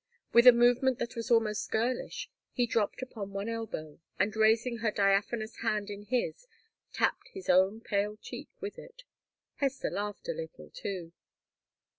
With 0.33 0.47
a 0.47 0.51
movement 0.51 0.97
that 0.97 1.15
was 1.15 1.29
almost 1.29 1.69
girlish 1.69 2.27
he 2.53 2.65
dropped 2.65 3.03
upon 3.03 3.33
one 3.33 3.47
elbow, 3.47 3.99
and 4.17 4.35
raising 4.35 4.77
her 4.77 4.89
diaphanous 4.89 5.57
hand 5.57 5.91
in 5.91 6.05
his, 6.05 6.47
tapped 6.91 7.27
his 7.27 7.47
own 7.51 7.81
pale 7.81 8.17
cheek 8.17 8.49
with 8.59 8.79
it. 8.79 9.03
Hester 9.57 9.91
laughed 9.91 10.27
a 10.27 10.33
little, 10.33 10.71
too. 10.71 11.11